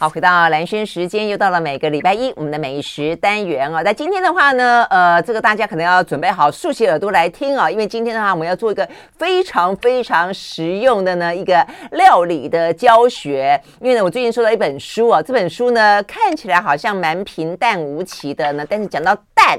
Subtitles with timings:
[0.00, 3.82] 好，回到蓝轩时间，又到了每个礼拜一我们的美食单元啊。
[3.84, 13.60] 那今天的话呢，呃，这个大家可能要准备好竖起耳朵来听哦，因为今天的话我们要做一个非常非常实用的呢一个料理的教学。
[13.80, 19.58] 因为呢，我最近收到一本书啊，这本书呢看起来好像蛮平淡无奇的呢，但是讲到蛋。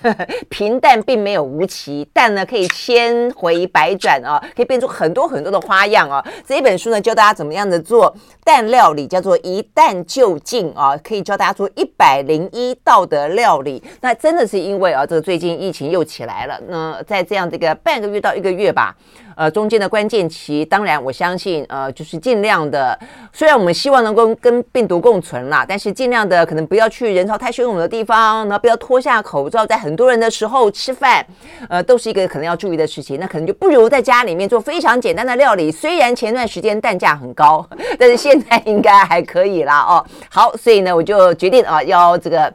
[0.48, 6.24] 平淡并没有无奇，但呢可以千回百转啊，可以变出很多很多的花样啊。
[6.46, 8.14] 这一本书呢教大家怎么样的做
[8.44, 13.82] 蛋料理，叫做一蛋就尽啊，可以教大家做一百零一道的料理。
[14.00, 18.96] 那真的是因为啊，这个最近疫情又起来了，那在这样这个半个月到一个月吧。
[19.42, 22.96] 呃，中间的关键期，当然我相信，呃，就是尽量的，
[23.32, 31.26] 虽然我们希望能够跟病毒共存啦，但是尽量的可能不要去人潮太汹涌的地方，然后不要脱下口罩，在很多人的时候吃饭，
[31.68, 33.18] 呃，都是一个可能要注意的事情。
[33.18, 35.72] 那可能就不如在家里面做非常简单的料理。
[35.72, 40.06] 虽然前段时间蛋价很高， 但是现在应该还可以啦哦。
[40.30, 42.54] 好，所以呢，我就决定啊，要这个。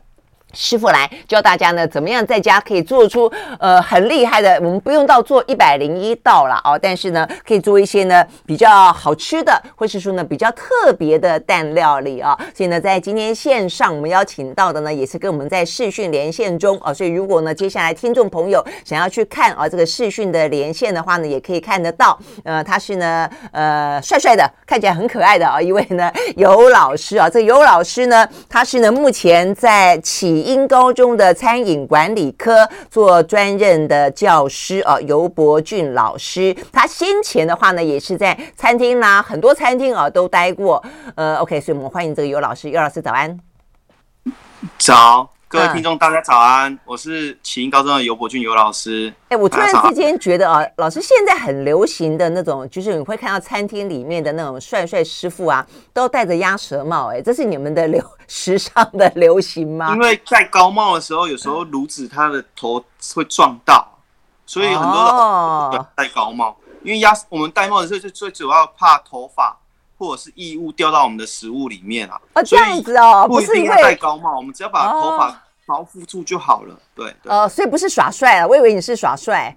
[0.59, 12.45] 师傅来教大家呢，怎么样在家可以做出呃很厉害的，我们不用到做一百零一道了哦，但是呢，可以做一些呢比较好吃的，或是说呢比较特别的蛋料理啊、哦。
[12.55, 16.93] 所以呢，在今天线上我们邀请到的呢，也是跟我们在视讯连线中啊、哦。
[16.93, 22.17] 所以如果呢，接下来听众朋友想要去看啊、这个视讯的连线的话呢，也可以看得到。
[22.43, 27.29] 呃，他是呢呃帅帅的，看起来很可爱的啊、一位呢游老师啊。
[27.29, 30.46] 这尤老师呢，他是呢目前在起。
[30.47, 40.81] 英高中的餐饮管理科做专任的教师啊，尤博俊老师，他先前的话呢，也是在餐厅啦，很多餐厅啊都待过。
[41.15, 43.37] 呃，OK，所以我们欢迎这个尤老师，尤老师早安。
[44.77, 45.36] 早。
[45.49, 46.73] 各位听众，大家早安！
[46.73, 49.13] 嗯、我是启英高中的尤伯俊尤老师。
[49.29, 57.13] 哎，我突然之间觉得啊，老师现在很流行的那种，就是你会看到餐厅里面的那种帅帅师傅啊，都戴着鸭舌帽。
[57.13, 59.93] 哎，这是你们的流时尚的流行吗？
[59.93, 62.83] 因为戴高帽的时候，有时候炉子它的头
[63.15, 63.87] 会撞到，
[64.45, 66.49] 所以很多老师戴高帽。
[66.49, 69.57] 哦、因为鸭我们戴帽的时候，就最主要怕头发。
[69.99, 75.31] 或者是异物掉到我们的食物里面啊，哦，这样子哦，不是因为戴高帽，我们只要把头发
[75.67, 76.75] 包付住就好了。
[76.95, 79.55] 对，呃，所以不是耍帅了，我以为你是耍帅，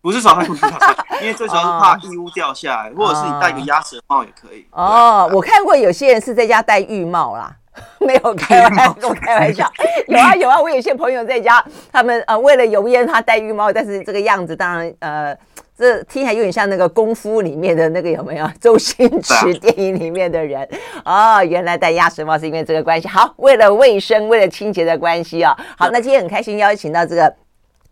[0.00, 4.66] 不是耍帅，不是耍帅， 因为最主要是怕衣物掉下来，或者是你戴个鸭舌帽也可以。
[4.72, 7.54] 哦，我看过有些人是在家戴浴帽啦，
[8.00, 9.70] 没有开玩笑，跟我开玩笑，
[10.08, 11.62] 有啊有啊，我有些朋友在家，
[11.92, 15.36] 他们呃为了油烟他戴浴帽，但是这个样子当然呃。
[15.80, 20.68] 这听起来有点像那个功夫里面的那个有没有周星驰电影里面的人
[21.06, 23.08] 哦，原来戴鸭舌帽是因为这个关系。
[23.08, 25.56] 好，为了卫生，为了清洁的关系啊。
[25.78, 27.34] 好，那今天很开心邀请到这个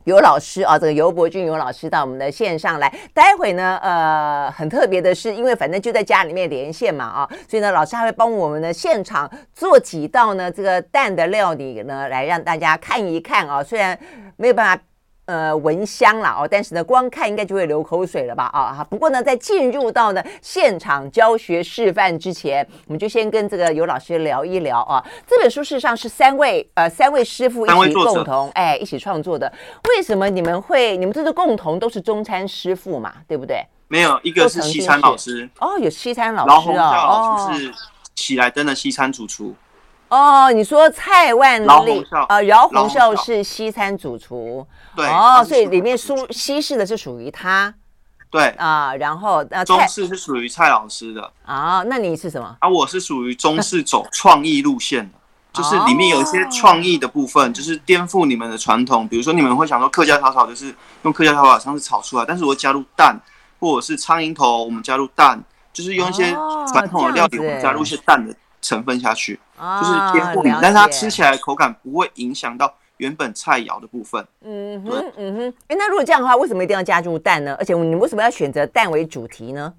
[0.05, 2.95] 尤老师啊，这个尤伯俊尤老师到我们的线上来。
[3.15, 13.63] 待会呢，呃，很特别的是，因为反正就在家里面连线嘛啊，所以呢，老师还会帮我们呢现场做几道呢这个蛋的料理呢，来让大家看一看啊。
[13.63, 13.99] 虽然
[14.37, 14.83] 没有办法。
[15.29, 18.45] 呃，闻香了哦，但是呢，光看应该就会流口水了吧？
[18.47, 25.05] 啊，不过呢，在进入到呢现场教学示范之前，我们就先跟这个尤老师聊一聊啊。
[25.27, 29.53] 这本书事实上是三位呃三位师傅一起共同哎一起创作的。
[29.91, 33.13] 为什么你们会你们这是共同都是中餐师傅嘛？
[33.29, 33.63] 对不对？
[33.87, 37.75] 没有，一个是西餐老师哦，有西餐老师啊，老师是
[38.15, 39.49] 喜来登的西餐主厨。
[39.49, 39.68] 哦，
[40.55, 47.73] 你说蔡万丽啊，饶洪秀是西餐主厨，对哦，所以里面苏西式的是属于他，
[48.31, 52.57] 对啊，然后啊中式是属于蔡老师的啊，那你是什么？
[52.61, 55.19] 啊，我是属于中式走创意路线的，
[55.53, 63.21] 就是里面有一些创意的部分，就是颠覆你们的传统，比如说你们会想说客家炒炒就是用客家炒法方式炒出来，但是我加入蛋
[63.61, 65.43] 或者是苍蝇头，我们加入蛋，
[65.73, 66.33] 就是用一些
[66.73, 68.35] 传统的料理，我们加入一些蛋的。
[68.61, 74.27] 成分下去，就是颠覆你，但是它吃起来口感不会影响到原本菜肴的部分。
[74.43, 75.55] 嗯哼，嗯哼。
[75.69, 77.55] 哎，那如果这样的话，为什么一定要加入蛋呢？
[77.59, 79.73] 而且你为什么要选择蛋为主题呢？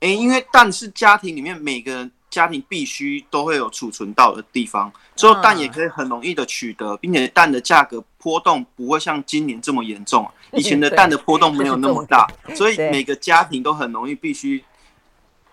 [0.00, 10.24] 哎，因为蛋是家庭里面每个家庭必须都会有储存到的地方，之后蛋也可以很容易的取得，并且蛋的价格波动不会像今年这么严重。
[10.52, 14.62] 以前的蛋的波动没有 那么大，所以每个家庭都很容易必须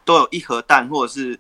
[0.04, 1.40] 都有一盒蛋，或者是。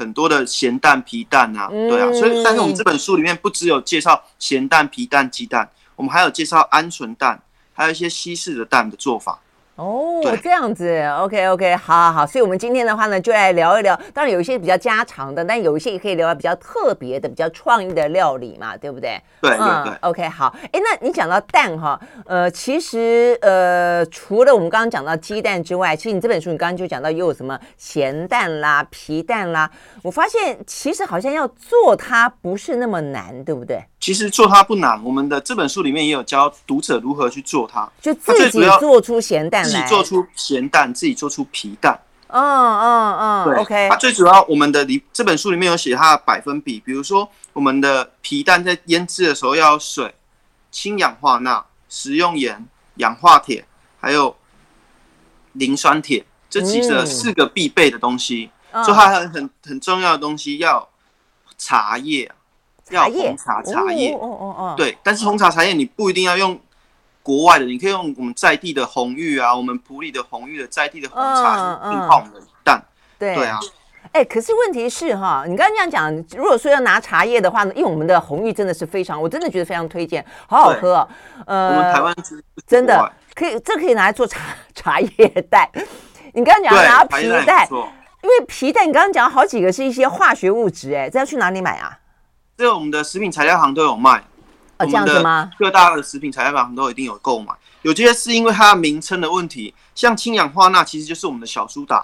[0.00, 7.38] 很多的咸蛋、皮蛋啊，对啊，所以但是我们这本书里面不只有介绍咸蛋、皮蛋、鸡蛋，我们还有介绍鹌鹑蛋，
[7.74, 9.38] 还有一些西式的蛋的做法。
[9.80, 13.98] 哦，这样子，OK OK，好好好，所以我们今天的话呢，就来聊一聊。
[14.12, 19.18] 当然有一些比较家常的，但有一些也可以聊比较特别的、比较创意的料理嘛，对不对？
[19.40, 19.66] 对对对。
[19.66, 20.54] 嗯、OK，好。
[20.70, 29.70] 哎，那你讲到蛋哈，呃，其实呃，除了我们刚刚讲到鸡蛋之外，其实你这本书你刚刚就讲到又有什么咸蛋啦、皮蛋啦，
[30.02, 33.82] 我发现其实好像要做它不是那么难，对不对？
[34.00, 39.62] 其实做它不难，我们的这本书里面也有教读者如何去做它，就自己做出咸蛋。
[39.62, 42.00] 自己做出咸蛋，自己做出皮蛋。
[42.28, 43.88] 嗯嗯嗯，对，OK。
[43.90, 50.14] 它最主要，我们的里这本书里面有写它的百分比，比如说我们的皮蛋在腌制的时候要水、
[50.70, 53.66] 氢氧化钠、食用盐、氧化铁，
[54.00, 54.34] 还有
[55.52, 58.50] 磷酸铁这几个四个必备的东西。
[58.70, 60.88] 嗯、就它很很很重要的东西要
[61.58, 62.30] 茶叶，
[62.90, 64.12] 要红茶茶叶。
[64.12, 64.74] 哦哦哦。
[64.76, 66.58] 对，但是红茶茶叶你不一定要用。
[67.22, 72.82] 国外的，你可以用我们在地的红玉啊，我们普里的红玉的在地的红茶去浸泡我们的蛋。
[73.18, 73.60] 对对啊，
[74.12, 81.06] 哎，可是问题是哈，你刚刚这样讲，如果说要拿茶叶的话呢，因为我们的红玉真的是非常，我真的觉得非常推荐，好好喝。
[81.46, 82.14] 呃，我们台湾
[82.66, 84.40] 真的可以，这可以拿来做茶
[84.74, 85.68] 茶叶蛋。
[86.32, 91.98] 你刚刚讲拿皮蛋，因为皮蛋你刚刚讲好几个是一些化学物质，哎，这要去哪里买啊？
[92.60, 94.22] 这我们的食品材料行都有卖。
[94.78, 95.50] 哦、这样子吗？
[95.58, 97.52] 各大的食品材料行都一定有购买，
[97.82, 102.02] 有些是因为它的名称的问题，像氢氧化钠其实就是我们的小苏打，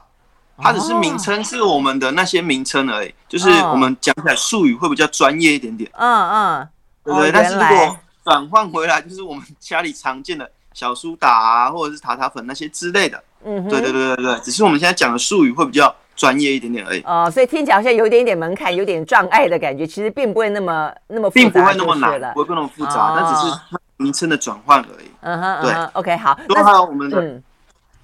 [0.59, 5.91] 它只是名称是我们的那些名称而已，就是我们讲起来术语会比较专业一点点。
[5.95, 6.69] 嗯嗯，
[7.03, 7.33] 对不对？
[7.33, 13.25] 但是如果转换回来，就是我们家里常见的小苏打啊，或者是塔塔粉那些之类的。
[13.43, 15.95] 嗯，对对对对对，只是我们现在讲的术语会比较。
[16.17, 19.87] 专业一点点而已哦，所以听起来好像有一点点门槛，有点障碍的感觉。
[19.87, 25.11] 其实并不会那么那么复杂，并不会那么难，不会那么复杂，那、哦、只是名称的转换而已。
[25.21, 26.39] 嗯哼，对，OK，好。
[26.49, 27.41] 那还有我们的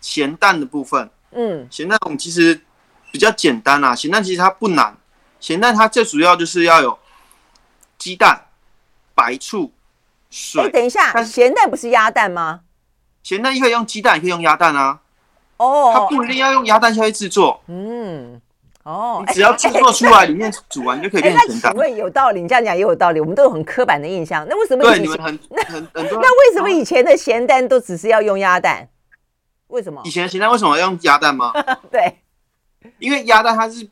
[0.01, 2.61] 咸蛋的部分，嗯，咸蛋我们其实
[3.11, 3.95] 比较简单啊。
[3.95, 4.95] 咸蛋其实它不难，
[5.41, 6.99] 咸蛋它最主要就是要有
[7.97, 8.47] 鸡蛋、
[9.15, 9.73] 白醋、
[10.31, 10.65] 水。
[10.65, 12.61] 哎，等一下，咸蛋不是鸭蛋吗？
[13.23, 14.99] 咸蛋可以用鸡蛋，也可以用鸭蛋啊。
[15.63, 17.61] 哦，它不一定要用鸭蛋下去制作。
[17.69, 18.41] 嗯，
[18.83, 21.61] 哦，你只要制作出来，里面煮完就可以变成蛋。
[21.63, 22.43] 那请问有道理？
[22.43, 23.21] 你这样讲也有道理。
[23.21, 24.45] 我们都有很刻板的印象。
[24.49, 24.83] 那为什么？
[24.83, 25.39] 对，你们很
[25.69, 26.19] 很很多。
[26.21, 28.89] 那为什么以前的咸蛋都只是要用鸭蛋？
[29.69, 30.03] 为什么？
[30.05, 31.53] 以前的咸蛋为什么要用鸭蛋吗？
[31.93, 32.19] 对，
[32.99, 33.89] 因为鸭蛋它是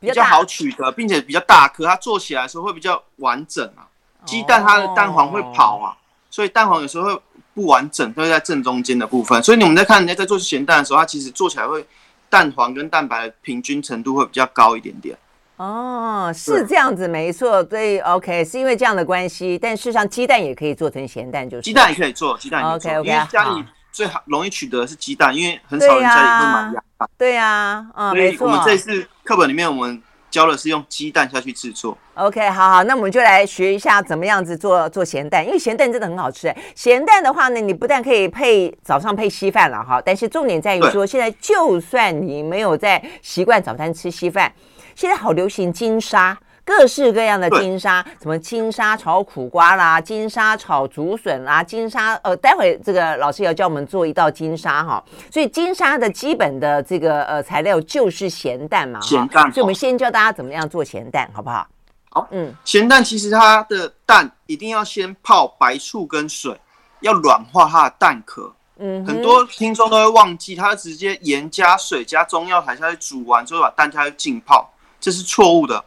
[0.00, 3.86] 比较好取得，并且比较大颗，它做起来的时候会比较完整啊。
[4.24, 5.96] 鸡蛋它的蛋黄会跑啊，
[6.28, 7.22] 所以蛋黄有时候会。
[7.58, 11.84] 不完整，它会在正中间的部分，所以你们在看人家在做咸蛋的时候，它其实做起来会
[12.30, 15.18] 蛋黄跟蛋白的平均程度会比较高一点点。
[15.56, 17.64] 哦，是这样子，没错。
[17.64, 23.00] 所以 OK，是因为这样的关系，但事实上鸡蛋也可以做成咸蛋，就是鸡蛋也可以做，鸡蛋也可以做。
[23.00, 27.10] OK 家里最好容易取得的是鸡蛋，因为很少人家里会买鸭蛋。
[27.18, 30.00] 对呀，嗯，所以我们这次课本里面我们。
[30.30, 31.96] 教的是用鸡蛋下去制作。
[32.14, 36.54] OK，好好，那我们就来学一下怎么样子做做咸蛋，因为咸蛋真的很好吃。
[36.74, 44.52] 咸蛋的话呢，你不但可以配早上配稀饭了哈，但是重点在于说，现在就算你没有在习惯早餐吃稀饭，
[44.94, 46.38] 现在好流行金沙。
[46.68, 55.02] 各式各样的金沙，什么金沙炒苦瓜啦，金沙炒竹笋啦，金沙呃，待会这个老师要教我们做一道金沙哈。
[55.32, 59.50] 所以金沙的基本的这个呃材料就是咸蛋嘛，咸蛋。
[59.50, 61.66] 所以我们先教大家怎么样做咸蛋，好不好？
[62.10, 66.54] 好，嗯，咸蛋其实它的蛋一定要先泡白醋跟水，
[67.00, 68.52] 要软化它的蛋壳。
[68.76, 75.82] 嗯，很多听众都会忘记，它直接盐加水加中药材下去煮完之后把蛋下去浸泡，这是错误的。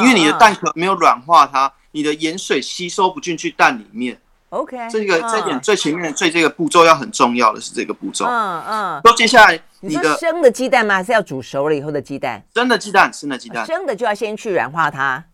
[0.00, 4.18] 因为你的蛋壳没有软化它，你的盐水吸收不进去蛋里面。
[4.50, 8.24] OK，这个这点最前面的最这个步骤要很重要的是这个步骤。
[8.24, 9.00] 嗯嗯。
[9.04, 10.94] 说接下来你的生的鸡蛋吗？
[10.94, 12.40] 还是要煮熟了以后的鸡蛋？
[12.54, 13.66] 生的鸡蛋，生的鸡蛋。
[13.66, 15.24] 生的就要先去软化它。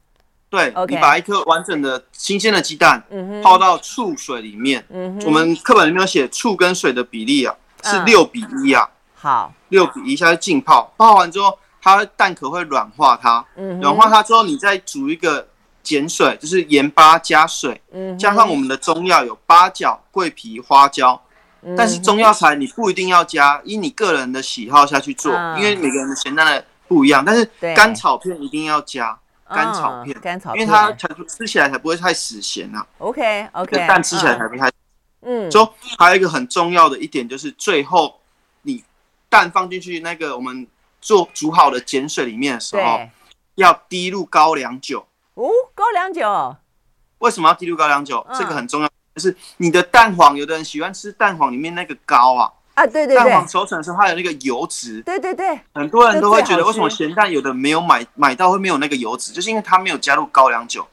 [0.48, 0.94] 对，OK。
[0.94, 3.04] 你把一颗完整的新鲜的鸡蛋
[3.42, 4.82] 泡到醋水里面。
[4.88, 5.26] 嗯哼。
[5.26, 8.88] 我们课本里面有写醋跟水的比例啊，是六比一啊。
[9.14, 11.58] 好，六比一下去浸泡，泡完之后。
[11.82, 13.44] 它蛋壳会软化它，
[13.80, 15.48] 软化它之后，你再煮一个
[15.82, 17.80] 碱水，就是盐巴加水，
[18.18, 21.18] 加上我们的中药有八角、桂皮、花椒，
[21.76, 27.24] 但是中药材你不一定要加，依你个人的喜好下去做，因为每个人的咸蛋的不一样。
[27.24, 27.44] 但是
[27.74, 29.18] 甘草片一定要加，
[29.48, 32.84] 甘草片，甘草片，因为它才吃起来才不会太死咸呐。
[32.98, 34.70] OK OK，蛋吃起来才不太，
[35.22, 35.50] 嗯。
[35.50, 38.20] 说还有一个很重要的一点就是，最后
[38.62, 38.84] 你
[39.30, 40.66] 蛋放进去那个我们。
[41.00, 43.00] 做煮好的碱水里面的时候，
[43.54, 45.06] 要滴入高粱酒。
[45.34, 46.56] 哦，高粱酒，
[47.18, 48.26] 为什么要滴入高粱酒？
[48.38, 60.86] 这个很重要，就是你的蛋黄，有的人喜欢吃蛋黄里面那个膏啊，啊，对对对，蛋黄熟成的时候它有那个油脂，对对对，很多人都会觉得为什么咸蛋有的没有买买到会没有那个油脂，就是因为它没有加入高粱酒。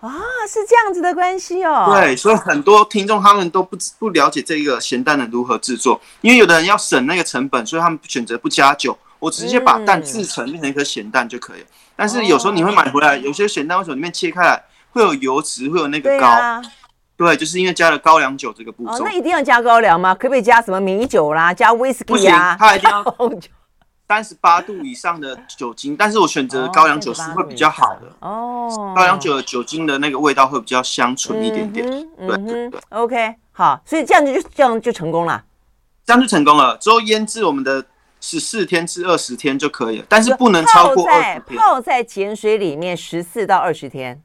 [0.00, 0.10] 啊，
[0.48, 1.90] 是这样子的关系哦。
[1.92, 11.66] 对，所以很多听众他们都不不了解这个咸蛋的如何制作，因为有的人要省那个成本，所以他们选择不加酒，我直接把蛋制成变成一颗咸蛋就可以了。
[11.94, 16.28] 但是有时候你会买回来，有些咸蛋为什么里面切开来会有油脂，会有那个膏？
[17.16, 18.92] 对，就是因为加了高粱酒这个步骤。
[18.92, 20.14] 哦，那一定要加高粱吗？
[20.14, 21.52] 可不可以加什么米酒啦？
[21.52, 22.56] 加威士忌啊？
[22.58, 23.04] 它一定要
[24.08, 28.10] 三十八度以上的酒精，但是我选择高粱酒是会比较好的。
[28.20, 31.86] 哦，高粱酒的酒精的那个味道会比较香醇一点点。
[32.18, 32.80] 嗯、对对对。
[32.88, 35.44] OK，好，所以这样就这样就成功了。
[36.04, 36.76] 这样就成功了。
[36.78, 37.84] 之后腌制我们的
[38.20, 41.58] 十四天至二十天就可以了，但是不能超过二十天。
[41.58, 44.22] 泡在碱水里面十四到二十天。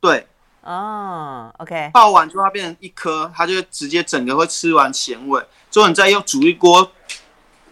[0.00, 0.26] 对。
[0.62, 5.42] 哦，OK，泡完之后它变成一颗，它就直接整个会吃完咸味。
[5.70, 6.92] 之后你再用煮一锅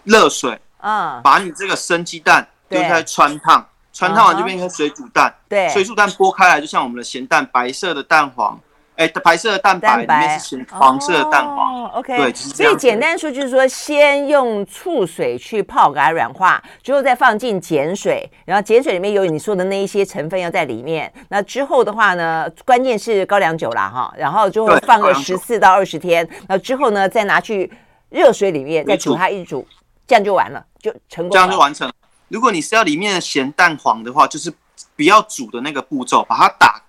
[0.05, 5.33] 热水，嗯，把你这个生鸡蛋丢在穿烫，穿烫完就变成水煮蛋。
[5.51, 8.59] 对，水煮蛋剥开来就像我们的咸蛋，白色的蛋黄。
[8.99, 11.87] 哎，白色的蛋白里面是咸黄色的蛋黄。
[11.93, 21.13] OK，对，所以简单说就是说，先用醋水去泡，给它软化，之后再放进碱水，然后碱水里面有你说的那一些成分要在里面。
[21.29, 26.29] 那之后的话呢，关键是高粱酒啦哈，然后就会放个十四到二十天。
[26.49, 27.73] 那之后呢，再拿去
[28.09, 29.65] 热水里面再煮它一煮，
[30.09, 31.31] 这样就完了，就成功。
[31.31, 31.95] 这样就完成了。
[32.27, 34.53] 如果你是要里面的咸蛋黄的话，就是
[34.97, 36.83] 不要煮的那个步骤，把它打。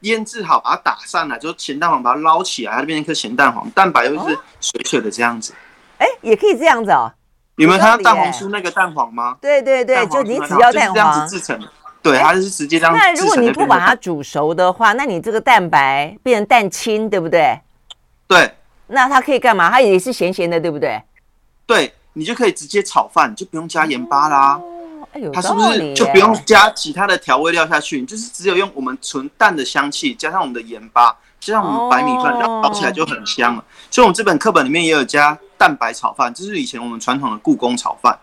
[0.00, 5.52] 腌制好，把它打散了，就咸蛋黄把它捞起来，它就变成一颗咸蛋黄，蛋白又是水水的这样子。
[5.98, 7.12] 哎、欸，也可以这样子哦。
[7.56, 9.36] 你们看到蛋黄酥那个蛋黄吗？
[9.40, 11.68] 对对对，就你只要蛋黄、就是、这样子制成。
[12.02, 12.94] 对，它就是直接这样。
[12.94, 17.60] 那如果你不把它煮熟的话，那你这个蛋白变成蛋清，对不对？
[18.28, 18.54] 对。
[18.88, 19.70] 那它可以干嘛？
[19.70, 21.02] 它也是咸咸的，对不对？
[21.66, 24.54] 对，你就可以直接炒饭，就不用加盐巴啦。
[24.54, 24.72] 哦
[25.32, 28.02] 它是不是就不用加其他的调味料下去？
[28.04, 33.64] 就是只有用我们纯蛋的香气，加上我们的盐巴，加上我们白米饭，然后炒起来就很香了。
[33.90, 38.18] 所以，我们这本课本里面也有加蛋白炒饭，这是以前我们传统的故宫炒饭。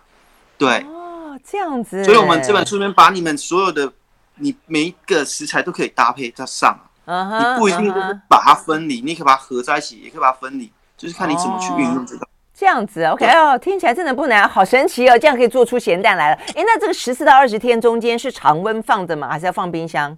[0.58, 2.04] 对，哦，这样子。
[2.04, 3.92] 所以，我们这本书里面把你们所有的，
[4.36, 6.78] 你每一个食材都可以搭配在上。
[7.06, 12.26] 你不一定就是把它分离，你可以把它合在一起，也可以把它分离，就是看你怎么去运用这个。
[12.54, 15.18] 这样子，OK 哦，听起来真的不难，好神奇哦！
[15.18, 16.36] 这样可以做出咸蛋来了。
[16.50, 19.28] 哎，那这个十四到二十天中间是常温放着吗？
[19.28, 20.16] 还是要放冰箱？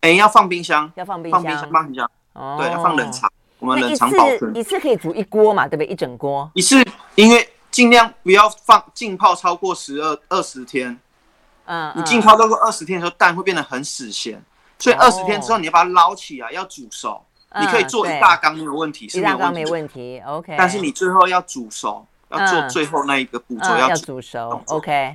[0.00, 2.10] 哎，要放冰箱，要放冰箱，放冰箱，放冰箱。
[2.32, 4.56] 哦，对，要放冷藏，我们冷藏保存。
[4.56, 5.86] 一次可以煮一锅嘛，对不对？
[5.86, 6.50] 一整锅。
[6.54, 6.82] 一次，
[7.16, 10.98] 因为尽量不要放浸泡超过十二二十天。
[11.66, 14.42] 嗯，你浸泡超过二十天的时候，蛋会变得很死咸，
[14.78, 17.22] 所以二十天之后你要把它捞起来，要煮熟。
[17.60, 20.54] 你可以做一大缸没有问题，是没有问题，一大缸没问题，OK。
[20.58, 25.14] 但是你最后要煮熟，要做最后那一个步骤，要煮熟，OK。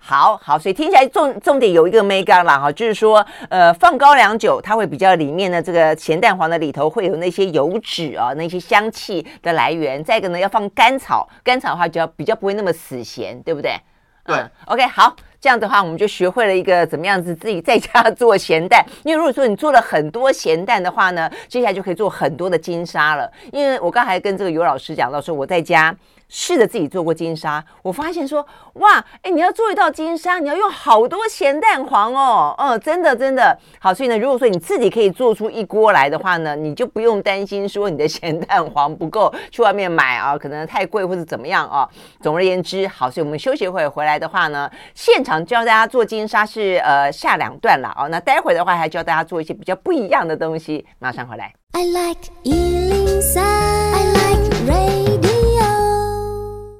[0.00, 10.02] 好好，所以听起来重重点有一个眉角啦哈，就是说，呃，放高粱酒，它会比较里面的这个咸蛋黄的里头会有那些油脂啊，那些香气的来源。
[10.04, 13.76] 再一个呢，要放甘草，甘草的话就要比较不会那么死咸，对不对？
[14.24, 15.14] 对、嗯，OK，好。
[15.40, 18.84] 这样的话，我们就学会了一个怎么样子自己在家做咸蛋。
[19.04, 23.30] 因为如果说你做了很多咸蛋的话呢，接下来就可以做很多的金沙了。
[23.52, 25.94] 因为我刚才跟这个尤老师讲到说，我在家。
[26.28, 33.94] 试着自己做过金沙，我发现说，哇，哎，你要做一道金沙，你要用好多咸蛋黄哦，嗯，真的真的好。
[33.94, 41.88] 所以呢，如果说你自己可以做出一锅来的话呢，你就不用担心说你的咸蛋黄不够，去外面买啊，可能太贵或者怎么样啊。
[42.20, 48.08] 总而言之，好，所以我们休息会回来的话呢，现场教大家做金沙是呃下两段了哦。
[48.08, 51.52] 那待会的话还教大家做一些比较不一样的东西，马上回来。
[51.72, 55.17] I like 103, I like radio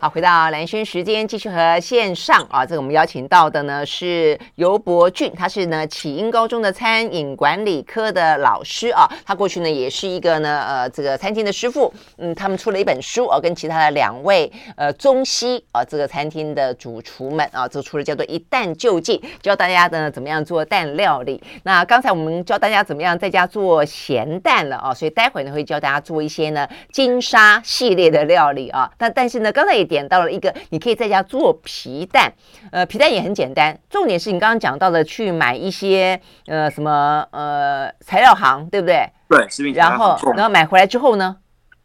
[0.01, 21.43] 好，回到蓝轩时间，继续和线上啊，这个我们邀请到的呢是游博俊，他是呢启英高中的餐饮管理科的老师啊，他过去呢也是一个呢呃这个餐厅的师傅，嗯，他们出了一本书啊，跟其他的两位呃中西啊这个餐厅的主厨们啊，这出了叫做一蛋就进，教大家呢怎么样做蛋料理。
[21.65, 29.88] 那刚才我们教大家怎么样在家做咸蛋了啊，所以待会呢会教大家做一些呢金沙系列的料理啊，但但是呢刚才也。
[29.89, 32.33] 点到了一个，你可以在家做皮蛋，
[32.71, 39.11] 呃，皮蛋也很简单，重点是你刚刚讲到的去买一些呃什么呃材料行，对不对？
[39.29, 39.89] 对，食品材料。
[39.89, 41.39] 然后然后买回来之后呢，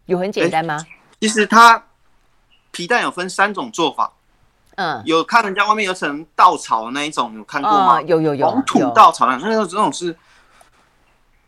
[0.06, 0.78] 有很简单吗？
[1.22, 1.82] 其实它
[2.72, 4.12] 皮蛋有分三种做法，
[4.76, 7.98] 嗯，有看人家外面有层稻草的那一种，有看过吗？
[7.98, 10.16] 哦、有有有，黄土稻草那种，那种这种是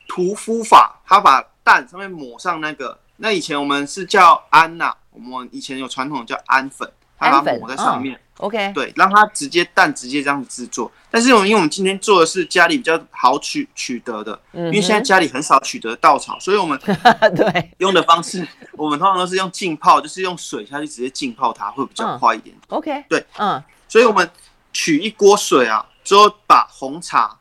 [0.08, 2.98] 屠夫法，他把蛋上面抹上那个。
[3.18, 8.16] 那以前我们是叫安娜，我们以前有传统叫安粉，它把它抹在上面。
[8.16, 10.92] 哦、OK，对，让它直接蛋直接这样子制作。
[11.10, 16.78] 但是我们因为我们今天做的是家里比较好取取得的，嗯、因为现在家里很少取得稻草，所以我们
[17.34, 17.72] 对。
[17.78, 22.54] 用的方式，我们通常都是用浸泡，就是用水下去直接浸泡它，会比较快一点。
[22.54, 24.30] 嗯、OK，对，嗯，所以我们
[24.74, 27.40] 取一锅水啊，之后把红茶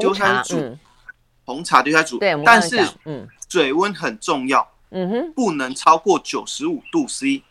[0.00, 0.80] 丢下去煮，嗯、
[1.44, 7.42] 红茶丢下去煮，对，但是嗯，水温很重要，嗯哼，不能超过九十五度 C，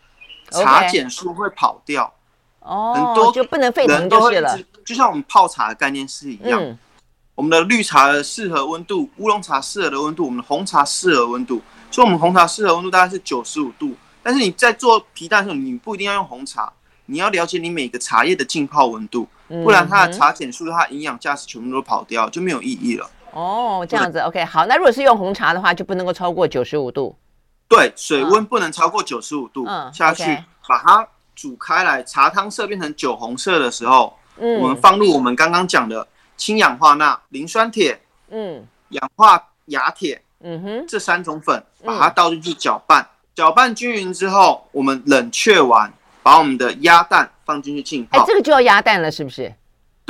[0.51, 2.13] 茶碱素会跑掉。
[2.59, 6.61] 哦，很多就不能沸腾就是了，就像我们泡茶的概念是一样。
[6.61, 6.77] 嗯、
[7.33, 11.61] 我们的绿茶的适合温度，乌龙茶适合的温度，我们的红茶适合温度。
[11.89, 13.95] 所以，我们红茶适合温度大概是九十五度。
[14.21, 16.71] 但是你在做皮蛋的时候，你不一定要用红茶，
[17.07, 23.09] 你要了解你每个茶叶的浸泡温度，不然它的茶碱素、它的营养价值全部都跑掉，就没有意义了。
[23.33, 24.67] 哦，这样子，OK，好。
[24.67, 27.15] 那如果是用红茶的话，就不能够超过九十五度。
[27.71, 31.07] 对，水温不能超过九十五度，嗯、下去、嗯、把它。
[31.33, 36.05] 煮开来，茶汤色变成酒红色的时候，嗯，我们放入我们刚刚讲的
[36.37, 37.99] 氢氧化钠、磷酸铁、
[38.29, 48.19] 嗯，氧化亚铁，嗯哼，这三种粉，把它倒进去搅拌，搅拌均匀之后，我们冷却完，把我们的鸭蛋放进去浸泡。
[48.19, 49.51] 哎，这个就要鸭蛋了，是不是？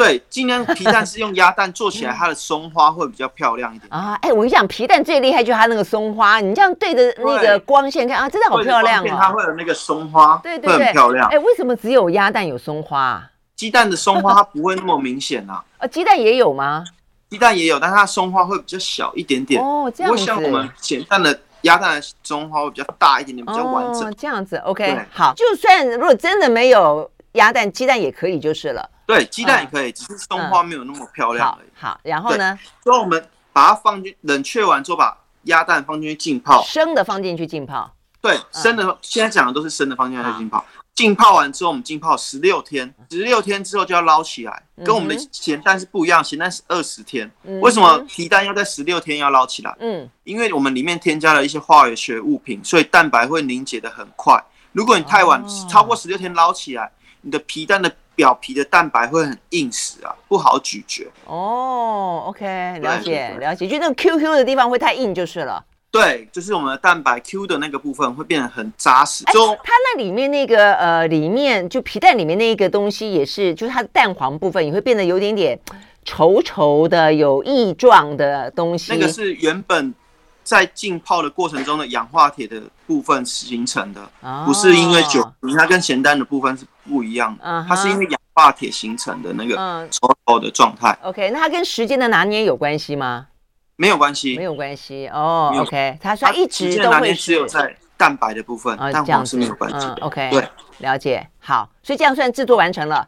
[0.01, 4.17] 对，尽量皮蛋是用鸭蛋做起来，它的松花会比较漂亮一点啊。
[4.21, 9.07] 哎，我跟你讲，皮蛋最厉害就是它那个松花，你这样对着那个光线看啊，真的好漂亮哦。
[9.11, 11.29] 它会有那个松花，对对对，很漂亮。
[11.29, 13.23] 哎，为什么只有鸭蛋有松花？
[13.55, 15.63] 鸡蛋的松花它不会那么明显啊。
[15.77, 16.83] 啊，鸡蛋也有吗？
[17.29, 20.25] 鸡蛋也有，但它松花会比较小一点点哦，这样子。
[20.25, 24.11] 像我们咸蛋的鸭蛋的松花会比较大一点点，比较完整。
[24.15, 25.33] 这样子，OK，好。
[25.35, 28.89] 就算如果真的没有鸭蛋，鸡蛋也可以就是了。
[29.05, 31.69] 对，鸡蛋也可以，嗯、只是松花没有那么漂亮而已。
[31.73, 32.57] 好，好，然后呢？
[32.83, 36.63] 所以我们把它放进冷却完之后，把鸭蛋放进去浸泡。
[36.63, 37.91] 生的放进去浸泡。
[38.21, 40.63] 对，生的、嗯、现在讲的都是生的，放进去浸泡。
[40.93, 47.29] 浸泡完之后，我们浸泡十六天，十六天之后就要捞起来，跟我们的咸蛋是不一样，咸蛋是二十天。
[47.43, 49.75] 嗯、为什么皮蛋要在十六天要捞起来？
[49.79, 54.41] 嗯，因为我们里面添加了一些化学物品，所以蛋白会凝结的很快。
[54.73, 57.91] 如果你太晚，哦、超过十六天捞起来，你的皮蛋的。
[58.13, 61.07] 表皮的蛋白会很硬实啊，不好咀嚼。
[61.25, 62.45] 哦，OK，
[62.79, 65.63] 了解了解，就那个 Q Q 的地方会太硬就是了。
[65.89, 69.23] 对，就是我们的蛋白 Q 的那个部分会变得很扎实。
[69.25, 75.57] 哎，它那里面那个呃，里面就皮蛋里面那个东西也是，就是它的蛋黄部分也会变得有点点
[76.05, 78.91] 稠稠的、有异状的东西。
[78.93, 79.95] 那个是原本。
[80.43, 84.01] 在浸泡的过程中的氧化铁的部分形成的，
[84.45, 85.21] 不是因为酒，
[85.57, 89.55] 它跟咸蛋的部分是不一样的，它是因为氧化铁形成的那个
[89.89, 90.97] 稠稠的状态。
[91.03, 93.27] OK，那它跟时间的拿捏有关系吗？
[93.75, 95.53] 没有关系，没有关系哦。
[95.57, 99.97] OK，它说一直都会只有在蛋白的部分，蛋黄是没有关系的。
[100.01, 100.47] OK，对，
[100.79, 101.27] 了解。
[101.39, 103.07] 好，所以这样算制作完成了。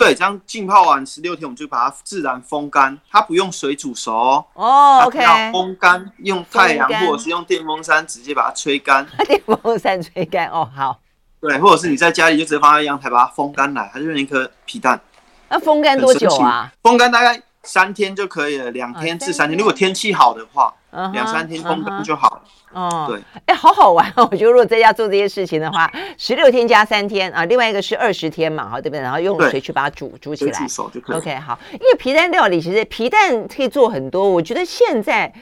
[0.00, 4.46] 对，这样浸泡完十六天，我们就把它自然风干，它不用水煮熟哦。
[4.54, 5.22] 哦，OK。
[5.22, 9.06] 要风干，用太阳或者是用电风扇直接把它吹干。
[9.26, 10.98] 电风扇吹干哦，好。
[11.38, 14.98] 对，或者是你在家里就直接放在阳台把它风干来，它就是一颗皮蛋。
[15.50, 16.72] 那风干多久啊？
[16.82, 19.58] 风干大概三天就可以了，两天至三天。
[19.58, 20.74] 如果天气好的话，
[21.12, 22.42] 两三天风干就好了。
[22.72, 24.26] 哦，对，哎，好好玩哦！
[24.30, 29.00] 我觉得如果在家做这些事情的话，十六天加三天啊，另外一个是二十天嘛，哈，对不对？
[29.00, 31.16] 然后用水去把它煮煮起来，煮熟就可以。
[31.16, 34.28] OK，好，因为皮蛋料理其实皮蛋可以做很多。
[34.30, 35.32] 我觉得现在，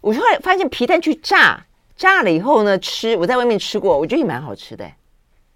[0.00, 4.88] 我后来发现皮蛋去炸，炸了以后呢，吃我在外面吃过，我觉得也蛮好吃的。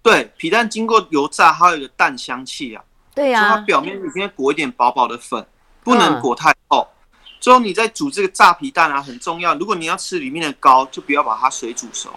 [0.03, 2.83] 对，皮蛋经过油炸，它有一个蛋香气啊。
[3.15, 5.45] 对呀、啊，它表面里面裹一点薄薄的粉，
[5.89, 6.87] 不能裹太厚。
[6.91, 6.95] 嗯
[7.41, 9.55] 之后你在煮这个炸皮蛋啊，很重要。
[9.55, 12.09] 如果你要吃里面的膏，就不要把它水煮熟，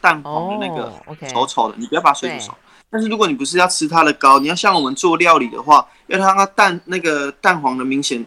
[0.00, 0.90] 蛋黄的那个
[1.28, 2.54] 稠稠的，你不要把它水煮熟。
[2.88, 8.24] 但是如果你不是要吃它的膏，你要像我们做料理的话，要让它蛋那个蛋黄的明显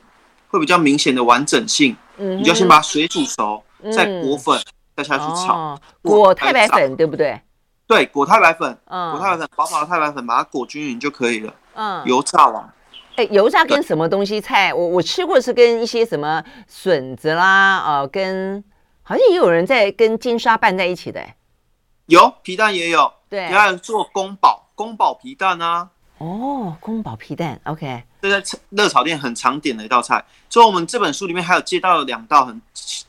[0.49, 4.61] 会比较明显的完整性，你就先把水煮熟，再裹粉，
[4.95, 7.41] 再下去炒，裹太白粉对不对？
[7.87, 11.51] 对，裹太白粉，裹太白粉，薄薄的太白粉，把它裹均匀就可以了。
[11.73, 12.71] 嗯，油炸完。
[13.19, 14.73] 哎，油炸跟什么东西菜？
[14.73, 18.63] 我我吃过是跟一些什么笋子啦，啊，跟
[19.03, 21.21] 好像也有人在跟金沙拌在一起的。
[22.05, 25.89] 有皮蛋也有，对，还有做宫保宫保皮蛋啊。
[26.19, 30.23] 哦，宫保皮蛋，OK，这在热炒店很常点的一道菜。
[30.49, 32.62] 所以我们这本书里面还有介绍了两道很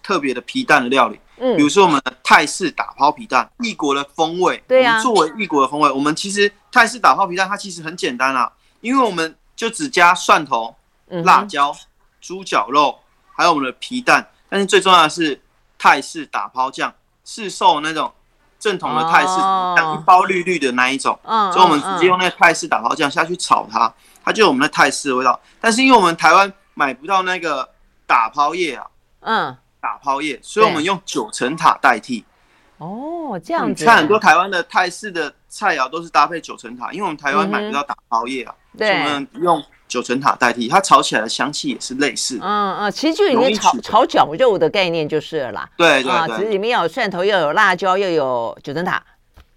[0.03, 4.61] 特别的皮蛋的料理，嗯，比如说我们的泰式打抛皮蛋，异国的风味。
[4.67, 9.37] 对呀、啊，作为异国的风味，我们其实泰式打抛皮蛋它其实很简单啊，因为我们。
[9.61, 10.75] 就只加蒜头、
[11.23, 11.77] 辣椒、
[12.19, 12.99] 猪脚肉，
[13.37, 14.27] 还有我们的皮蛋。
[14.49, 15.39] 但是最重要的是
[15.77, 16.95] 泰式打抛酱，
[17.27, 18.11] 市售那种
[18.59, 23.93] 正统的泰式，一包绿绿的那一种，嗯，所以我们直接用那个泰式打抛酱下去炒它，
[24.25, 25.39] 它就有我们的泰式的味道。
[25.61, 27.69] 但是因为我们台湾买不到那个
[28.07, 28.87] 打抛叶啊，
[29.21, 32.25] 嗯，打抛叶，所以我们用九层塔代替。
[32.79, 33.85] 哦，这样子。
[33.85, 42.39] 你看很多台湾的泰式的菜肴都是搭配九层塔，因为我们台湾买不到打抛叶啊，对，我们用九层塔代替，它炒起来的香气也是类似。
[42.41, 45.71] 嗯嗯，其实就已经炒炒绞肉的概念就是了啦。
[45.77, 49.03] 对对对，啊，只是里面有蒜头，又有辣椒，又有九层塔。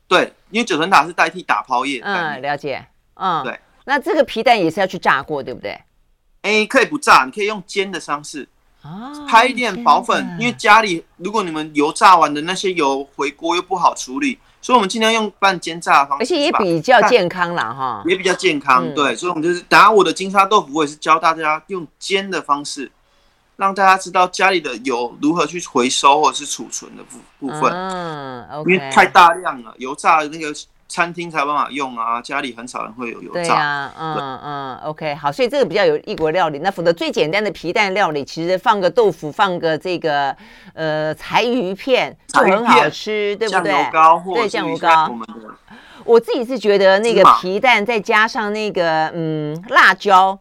[0.08, 2.02] 对，因为九层塔是代替打抛叶。
[2.04, 2.86] 嗯，了解。
[3.16, 3.60] 嗯，对。
[3.86, 5.80] 那这个皮蛋也是要去炸过，对不对？
[6.42, 8.48] 哎，可以不炸，你可以用煎的方式。
[8.82, 18.88] 啊，拍一点薄粉，因为家里如果你们油炸完的那些油回锅又不好处理，所以我们尽量用半煎炸的方式，而且也比较健康啦哈，也比较健康。
[18.88, 22.90] 嗯、对，所以我们就是，打我的金沙豆腐，我也是教大家用煎的方式，
[23.58, 27.72] 让大家知道家里的油如何去回收或者是储存的部部分。
[27.72, 30.52] 嗯，okay、因为太大量了，油炸的那个。
[30.94, 33.56] 餐厅才有办法用啊，家里很少人会有油炸。
[33.56, 36.60] 啊，嗯嗯，OK，好，所以这个比较有异国料理。
[36.60, 40.38] 那否则最简单的皮蛋料理，其实放个豆腐，放个这个
[40.76, 43.72] 呃柴鱼片就很好吃，对不对？
[43.72, 45.18] 酱油膏或对酱油膏。
[46.06, 50.38] 我自己是觉得那个皮蛋再加上那个嗯辣椒，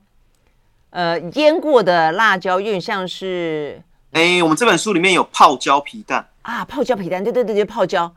[0.90, 8.14] 呃腌过的辣椒，有点像是哎，我们这本书里面有泡椒皮蛋啊，泡椒皮蛋，对对对对，泡椒。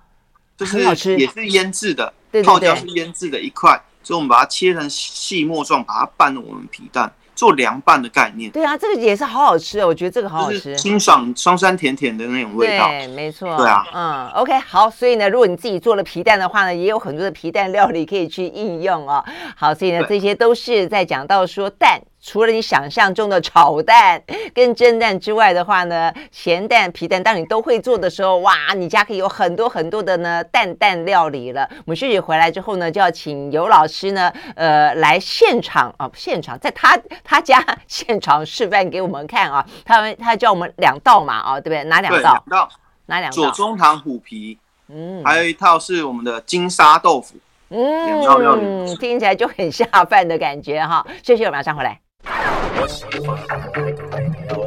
[0.57, 8.51] 就是很好吃，也是腌制的，对对对，泡椒是腌制的一块，所以我们把它切成细末状，把它拌入我们皮蛋，做凉拌的概念。
[8.51, 12.87] 对啊，这个也是好好吃的，我觉得这个好好吃，清爽、酸酸甜甜的那种味道。
[12.89, 13.55] 对，没错。
[13.57, 19.23] 对啊，嗯，OK，好，所以呢，如果你自己做了皮蛋的话呢，也有很多的皮蛋料理可以去应用哦。
[19.55, 22.01] 好，所以呢，这些都是在讲到说蛋。
[22.25, 24.19] 除了你想象中的炒蛋
[24.51, 31.69] 跟蒸蛋之外的话呢，咸蛋、皮蛋，当你都会做的时候，哇，你家可以有很多很多的呢蛋蛋料理了。
[31.85, 39.63] 我们休息回来之后呢，就要请尤老师呢，呃，来现场啊，现场在他他家现场示范给我们看啊。
[39.85, 41.83] 他他教我们两道嘛，啊，对不对？
[41.83, 42.31] 哪两道？
[42.31, 42.69] 两道。
[43.05, 43.35] 哪两道？
[43.35, 44.57] 左宗棠虎皮，
[44.89, 47.35] 嗯，还有一套是我们的金沙豆腐，
[47.69, 51.05] 嗯，听起来就很下饭的感觉哈。
[51.21, 51.99] 休息，我马上回来。
[52.27, 53.37] 我喜欢，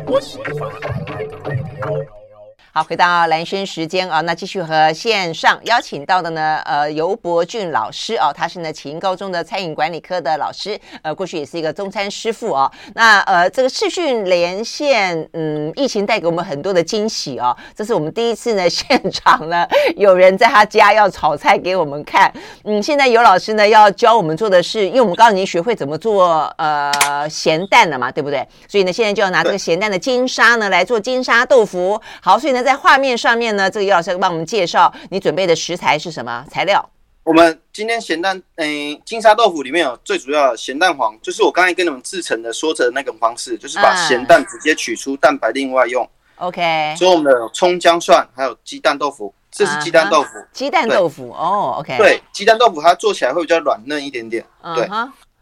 [0.07, 2.28] 我喜欢。
[2.71, 12.71] 好，回到蓝轩时间啊，那继续和线上邀请到的呢，呃，尤博俊老师哦，他是呢启英高中的餐饮管理科的老师，呃，过去也是一个中餐师傅哦。
[12.95, 17.57] 那呃，这个视讯连线，嗯，疫情带给我们很多的惊喜哦。
[17.75, 22.31] 这是我们第一次呢， 现场呢有人在他家要炒菜给我们看。
[22.65, 28.47] 嗯，现在尤老师呢要教我们做的是，因为我们刚刚已经学会怎么做呃咸蛋了嘛，对不对？
[28.69, 31.99] 所以呢，现在就要拿这个咸蛋的金沙呢来做金沙豆腐。
[32.21, 32.58] 好，所以呢。
[32.63, 36.89] 在画面上面呢，这个游老师帮我们介绍你准备的食材是什么材料？
[37.25, 46.09] 我们今天咸蛋，嗯，金沙豆腐里面有最主要的咸蛋黄，就是我刚才跟你们制成的说着的那种方式，就是把咸蛋直接取出蛋白，另外用。
[46.37, 46.95] OK。
[46.97, 50.29] 所以我们的葱姜蒜还有鸡蛋豆腐，这是鸡蛋豆腐。
[50.53, 51.99] 鸡蛋豆腐哦，OK。
[51.99, 54.43] 对，鸡蛋豆腐它做起来会比较软嫩一点点。
[54.75, 54.89] 对。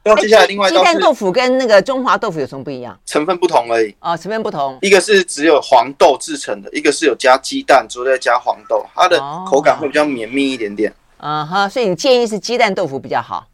[0.06, 2.96] 然后接下来另外一道鸡蛋豆腐跟那个中华豆腐有什么不一样？
[3.04, 3.92] 成分不同而已。
[3.98, 4.78] 哦，成分不同。
[4.80, 10.94] 一个是只有黄豆制成的，一个是有加鸡蛋，之后再加黄豆，它的口感会比较绵密一点点。
[11.18, 13.48] 嗯哈，所以你建议是鸡蛋豆腐比较好。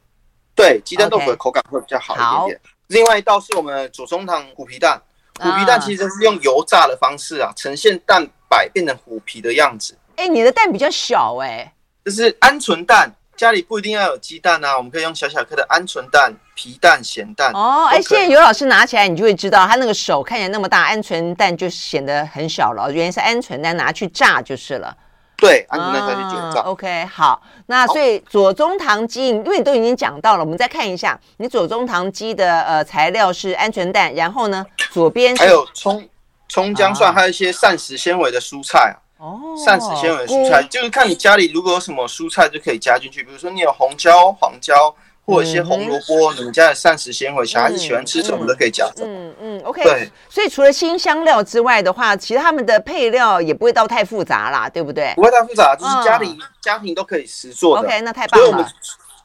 [0.54, 2.60] 对，鸡蛋豆腐的口感会比较好一点点。
[2.88, 5.00] 另外一道是我们左宗棠虎皮蛋，
[5.40, 9.96] 虎皮蛋其实是用油炸的方式啊，呈现蛋白变成虎皮的样子。
[10.16, 11.72] 哎，你的蛋比较小哎。
[12.04, 13.10] 这是鹌鹑蛋。
[13.42, 17.50] 家里不一定要有鸡蛋啊，我们可以用小小颗的鹌鹑蛋、皮蛋、咸蛋。
[17.52, 22.88] 哦，哎，现在尤老师拿起来，你就会知道，他那个手看起来那么大，鹌鹑蛋就显得很小了。
[22.92, 24.96] 原来是鹌鹑蛋拿去炸就是了。
[25.38, 26.60] 对，鹌鹑蛋拿去炸。
[26.60, 36.08] OK，好，那所以左宗棠鸡，因为你都已经讲到了，我们再看一下，你左宗棠鸡的呃材料是鹌鹑蛋，然后呢，左边还有葱、
[36.48, 39.02] 葱姜蒜，还有一些膳食纤维的蔬菜啊。
[39.22, 44.92] 哦，膳食纤维蔬菜就是看你家里如果有什么蔬菜就可以加进去，比如说你有红椒、黄椒，
[45.24, 48.90] 或者一些红萝卜，你们家的膳食纤维，小孩子喜欢吃什么都可以加。
[49.00, 49.84] 嗯嗯，OK。
[49.84, 55.12] 对，所以除了新香料之外的话，其实他们的配料也不会到太复杂啦，对不对？
[55.14, 57.86] 不会太复杂，就是家里家庭都可以实做的。
[57.86, 58.68] OK，那太棒了。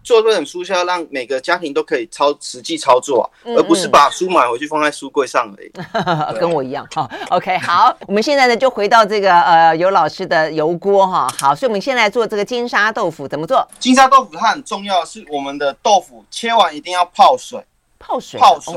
[0.08, 5.70] 做这本书是要让每个家庭都可以操实际操作，而不是把书买回去放在书柜上而已。
[6.40, 7.10] 跟我一样哈。
[7.30, 11.28] OK，好，我们现在呢就回到这个呃游老师的油锅哈。
[11.38, 13.68] 好，所以我们现在做这个金沙豆腐怎么做？
[13.80, 17.62] 金沙豆腐它很重要是我们的豆腐切完一定要泡水，
[18.00, 18.74] 泡水，泡水。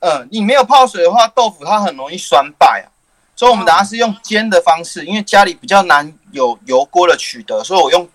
[0.00, 2.92] 嗯，你没有泡水的话，豆腐它很容易酸败啊。
[3.34, 8.06] 所以我们等下是用煎的方式，因为家里比较难有油锅的取得，所以我用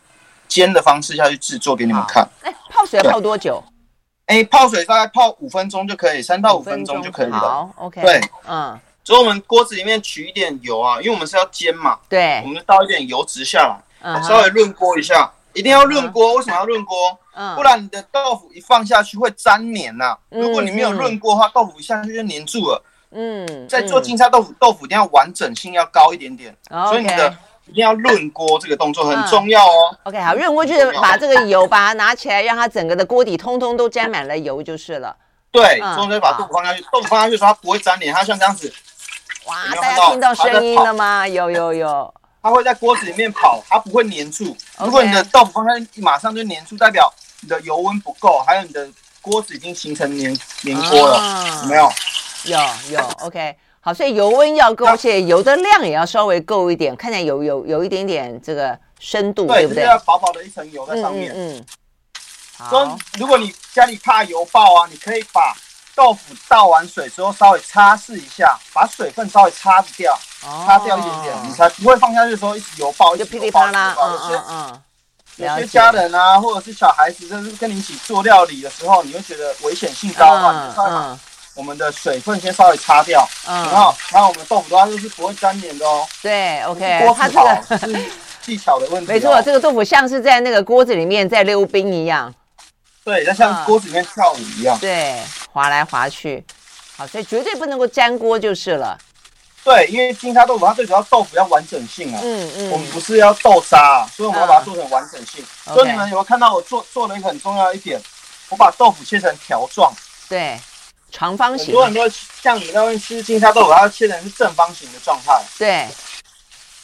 [0.53, 2.29] 煎的方式下去制作给你们看。
[2.43, 3.63] 哎，泡水要泡多久？
[4.27, 7.39] 哎，泡水大概泡五分钟就可以，三到五分钟就可以了。
[7.39, 7.99] 好，OK。
[8.03, 8.79] 对，嗯。
[9.03, 11.97] 所以我们锅子里面取一点油啊，因为我们是要煎嘛。
[12.07, 12.39] 对。
[12.43, 16.33] 我们就倒一点油脂下来，嗯、稍微润锅一下，一定要润锅。
[16.33, 17.17] 嗯、为什么要润锅？
[17.33, 17.55] 嗯。
[17.55, 20.17] 不然你的豆腐一放下去会粘黏呐、啊。
[20.29, 22.85] 如果你没有润锅的话，豆腐一下去就黏住了。
[23.09, 23.67] 嗯。
[23.67, 26.55] 在做金沙豆腐，豆腐一定要完整性要高一点点。
[26.69, 27.35] 嗯、所以你的
[27.67, 29.97] 一定要润锅，这个动作很重要哦。
[30.03, 35.15] OK，好，润锅就是把这个油把它拿起来，让它整个的锅底通通都沾满了油就是了。
[35.51, 38.71] 对，之后再把豆腐放下去，豆腐放下去的时候它不会粘黏，它像这样子。
[39.45, 41.27] 哇，大家听到声音了吗？
[41.27, 44.55] 有有有，它会在锅子里面跑，它不会粘住。
[44.79, 48.87] 如果你的豆腐放下去马上就粘住，代表你的油温不够，还有你的
[49.21, 51.91] 锅子已经形成粘粘锅了，有没有？
[52.45, 59.83] 有有，OK，好，所以油温要够，而且油的量也要稍微够一点，看起来有有有一点点这个深度，对不对？
[59.83, 61.33] 要薄薄的一层油在上面。
[61.35, 61.65] 嗯，
[62.57, 62.97] 好。
[63.19, 65.53] 如果你家里怕油爆啊，你可以把。
[65.95, 73.95] 豆腐倒完水之后，稍微擦拭一下，把水分稍微擦掉，擦掉一点点，你才不会放下去的时候一直油爆，就噼里啪啦。
[74.01, 74.81] 嗯嗯嗯。
[75.35, 81.19] 有些家人啊，或者是小孩子，就是跟你一起做料理的时候，你会觉得危险性高啊，嗯，你就稍微把
[81.55, 86.07] 我们的水分先稍微擦掉，然后然后我们豆腐的话就是不会粘黏的哦。
[86.21, 87.13] 对，OK。
[87.15, 88.11] 它这个是
[88.41, 89.11] 技巧的问题。
[89.11, 92.33] 没错，这个豆腐像是在那个锅子里面在溜冰一样。
[93.03, 94.77] 对，它像锅子里面跳舞一样。
[94.79, 95.19] 对。
[95.51, 96.43] 滑来滑去，
[96.97, 98.97] 好，所以绝对不能够粘锅就是了。
[99.63, 102.19] 对，因为金沙豆腐它最主要豆腐要完整性啊。
[102.23, 102.71] 嗯嗯。
[102.71, 105.45] 我们不是要豆沙，所以我们要把它做成完整性。
[105.65, 108.01] 所以你们有没有看到我做做了一个很重要一点？
[108.49, 109.93] 我把豆腐切成条状。
[110.27, 110.59] 对，
[111.13, 111.67] 长方形。
[111.67, 112.09] 很多很多
[112.41, 115.41] 像你那边吃金沙豆腐，它切成是正方形的状态。
[115.57, 115.87] 对。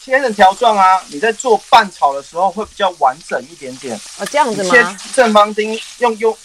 [0.02, 3.94] 切成条状啊，你在做拌炒的时候会比较完整一点点。
[4.18, 4.70] 哦，这样子吗？
[4.70, 6.38] 切正方丁用用。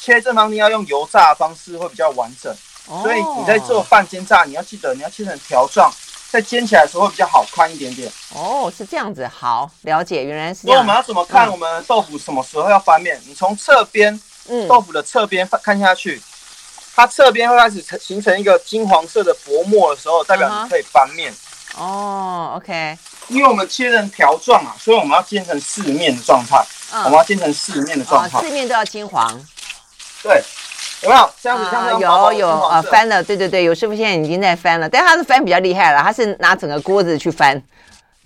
[0.00, 2.54] 切正方丁要用油炸的方式会比较完整，
[3.02, 5.92] 所以你在做半煎炸，你要记得你要切成条状，
[6.30, 8.10] 在煎起来的时候会比较好看一点点。
[8.32, 10.72] 哦，是这样子，好，了解，原来是这样。
[10.72, 13.20] 所以我们要怎么看我们豆腐什么时候要翻面？
[13.26, 16.22] 你从侧边，嗯，豆腐的侧边看下去，
[16.98, 21.32] 它侧边会开始成形成一个金黄色的薄膜的时候，代表你可以翻面。
[21.76, 26.60] 哦，OK，因为我们切成条状啊，所以我们要煎成四面的状态。
[27.04, 29.30] 我们要煎成四面的状态，四面都要金黄。
[30.24, 30.42] 对，
[31.02, 32.02] 有没有这样子？
[32.02, 37.62] 有有啊，翻了，对对对，有师傅现在已经在翻了，但他是翻比较厉害了，他是拿整个锅子去翻，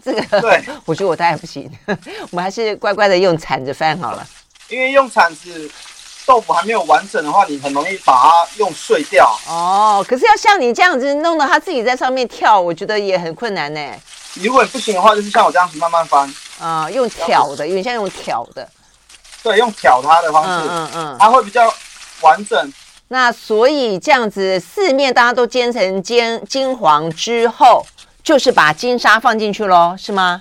[0.02, 1.70] 这个对，我觉得我大概不行，
[2.30, 4.26] 我们还是乖乖的用铲子翻好了。
[4.70, 5.70] 因为用铲子
[6.32, 9.38] 豆腐还没有完整的话，你很容易把它用碎掉。
[9.46, 13.92] 哦，可是要像你这样子弄得它自己在上面跳，我觉得也很困难呢。
[14.36, 16.34] 如果不行的话，就是像我这样子慢慢翻。
[16.58, 18.66] 啊，用挑的，有点像用挑的。
[19.42, 21.70] 对，用挑它的方式，嗯嗯，它会比较
[22.22, 22.72] 完整。
[23.08, 27.84] 那所以这样子，四面大家都煎成煎金黄之后，
[28.24, 30.40] 就是把金沙放进去喽，是吗？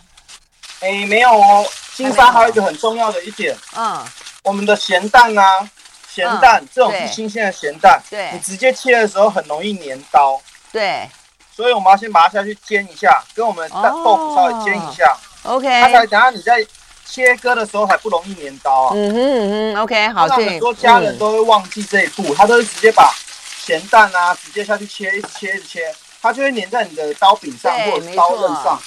[0.80, 4.02] 哎，没有哦，金沙还有一个很重要的一点，嗯，
[4.44, 5.70] 我们的咸蛋啊，
[6.14, 11.10] 咸蛋这种是新鲜的咸蛋，对，你直接切的时候很容易粘刀，对，
[11.56, 16.66] 所以我们要先把它下去煎一下，跟我们的豆腐稍微煎一下，OK，它才等下你在。
[17.04, 18.94] 切割的时候还不容易粘刀啊。
[18.96, 20.26] 嗯哼嗯哼，OK，好。
[20.30, 23.14] 很多家人都会忘记这一步，他都是直接把
[23.60, 28.82] 咸蛋啊直接下去切，一直切一直切，它就会粘在你的刀柄上或者是刀刃上。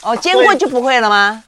[0.00, 1.44] 哦，煎过就不会了吗？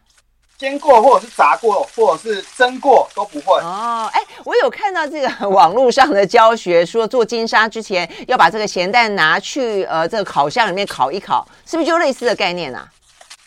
[0.62, 3.58] 煎过或者是炸过或者是蒸过都不会。
[3.62, 12.86] 哦，哎，我有看到这个 网络上的教学，说做金沙之前要把这个咸蛋拿去呃这个烤箱里面烤一烤，是不是就类似的概念啊？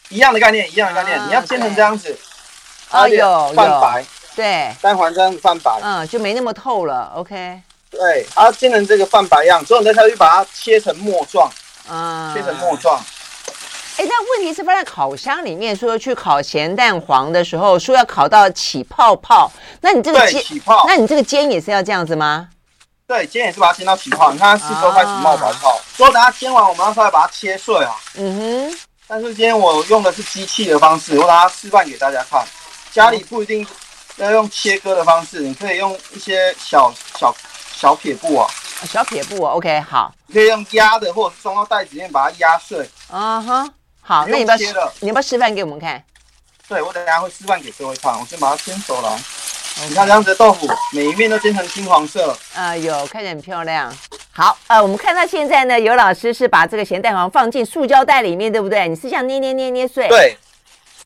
[0.10, 2.14] 一样的概念，一样的概念，你要煎成这样子。
[2.92, 7.14] 哦，有泛白，对，蛋黄这样泛白，嗯，就没那么透了。
[7.16, 11.50] OK，对，它煎成这个泛白样，之后你再下去把它切成末状，
[11.90, 13.02] 嗯，切成末状。
[13.98, 19.50] 哎，那问题是放在烤箱里面，说去烤咸蛋黄的时候，说要烤到起泡泡，
[19.82, 22.50] 那你这个煎起泡，那你这个煎也是要这样子吗？
[23.08, 27.96] 对，煎也是把它煎到起泡，你看它四周开始冒白泡，所以等它煎完，我们要稍微把它切碎啊。
[28.16, 32.44] 嗯哼，但是今天我用的是机器的方式，我把它示范给大家看。
[32.92, 33.66] 家里不一定
[34.18, 37.34] 要用切割的方式，你可以用一些小小
[37.74, 38.48] 小撇布啊，
[38.90, 42.90] 小撇布啊，OK，好，你可以用压的，或者装到袋子里面把它压碎。
[43.12, 43.70] 啊哈，
[44.08, 46.04] 好，那你不要切了，你要不要示范给我们看？
[46.70, 49.20] 对，我等下会示范给各位看，我先把它煎熟了。
[49.90, 52.30] 你看这样子的豆腐，每一面都煎成金黄色。
[52.54, 53.92] 啊、呃，有，看起来很漂亮。
[54.32, 58.88] 好，呃，我们看到现在呢，尤老师是把这个咸蛋黄放进塑胶袋里面，对不对？
[58.88, 60.08] 你是这样捏捏捏捏碎。
[60.08, 60.38] 对。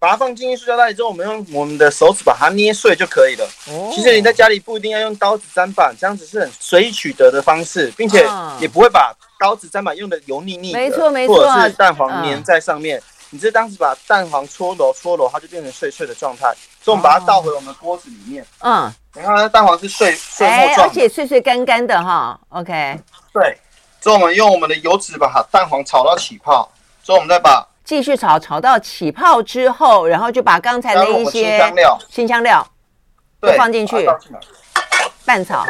[0.02, 3.46] 把它放进去塑胶袋之后，我们用我们的手指把它捏碎就可以了。
[3.68, 8.26] 哦，其实你在家里不一定要用刀子砧板，这样子是很随意取得的方式，并且
[8.62, 13.00] 也不会把刀子砧板用的油腻腻的，没错没错，或者是蛋黄粘在上面。
[13.00, 16.54] 嗯、你这当时把蛋黄搓揉搓揉，它就变成碎碎的状态。
[16.82, 18.46] 所以我们把它倒回我们锅子里面。
[18.60, 22.40] 嗯，你看它蛋黄是碎碎末状，而且碎碎干干的哈。
[22.50, 23.00] OK，
[23.34, 23.58] 对。
[24.02, 26.70] 所以我们用我们的油脂把它蛋黄炒到起泡，
[27.02, 27.66] 所以我们再把。
[27.84, 32.68] 继续炒，炒到起泡之后，然后就把刚才那一些新香料、新香料
[33.42, 34.08] 都放进去，
[35.26, 35.66] 拌炒。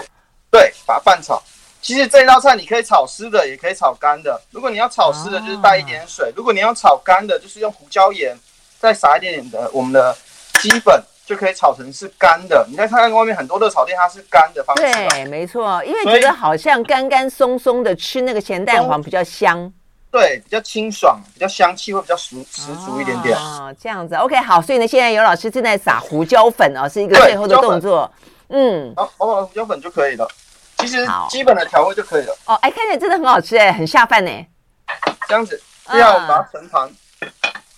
[0.52, 1.42] 对，把它拌炒。
[1.82, 4.40] 其实这道菜你可以炒湿的，也可以炒干的。
[4.52, 8.38] 如果你要炒湿的，就是带一点水；哦、如果你要炒干的，就是用胡椒盐，
[8.80, 10.16] 再撒一点点的我们的
[10.62, 12.66] 鸡粉，就可以炒成是干的。
[12.70, 14.84] 你再看看外面很多热炒店，它是干的方式。
[14.84, 19.72] 对，没错，因为觉得好像干干松松的吃那个咸蛋黄比较香。
[20.12, 23.38] 对，比较清爽，比较香气会比较十十足一点点。
[23.38, 24.60] 哦，这样子，OK，好。
[24.60, 28.12] 所以呢，现在尤老师正在撒胡椒粉哦，是一个最后的动作。
[28.50, 30.28] 嗯，好，我把胡椒粉就可以了。
[30.80, 32.36] 其实基本的调味就可以了。
[32.46, 34.32] 哦，哎，看起来真的很好吃哎，很下饭呢。
[35.28, 36.90] 这样子，这样把它盛盘。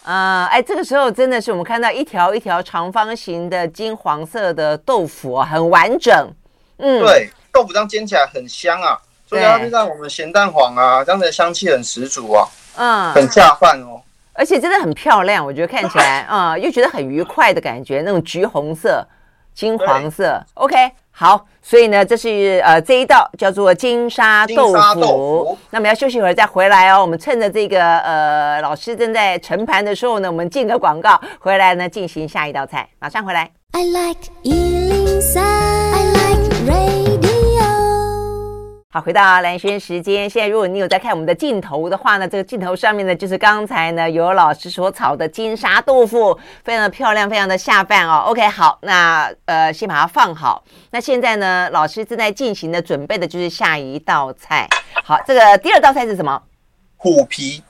[0.03, 6.33] 啊，哎，这个时候真的是我们看到一条一条长方形的金黄色的豆腐啊，很完整。
[6.77, 8.97] 嗯，对，豆腐这样煎起来很香啊。
[9.27, 14.01] 所以它就像我们咸蛋黄啊，这样的香气很十足啊，嗯，很下饭哦，
[14.33, 19.07] 而且真的很漂亮，我觉得看起来啊、嗯，又觉得很愉快的感觉，那种橘红色、
[19.53, 27.01] 金黄色，OK，好，所以呢，这是呃这一道叫做金沙豆腐，豆腐，那么要休息一会儿再回来哦。
[27.01, 33.51] 我们趁着这个呃老师正在盛盘的时候呢，我们进个广告，回来呢进行下一道菜，马上回来。
[33.73, 34.29] I like
[38.93, 40.29] 好，回到蓝轩时间。
[40.29, 48.25] 现在，如果你有在看我们的镜头的话呢，这个镜头上面呢，就是刚才呢有老师所炒的金沙豆腐，非常的漂亮，非常的下饭哦。
[48.27, 50.61] OK，好，那呃，先把它放好。
[50.89, 54.67] 那现在呢，老师正在进行的准备的就是下一道菜。
[55.05, 56.43] 好，这个第二道菜是什么？
[56.97, 57.63] 虎皮，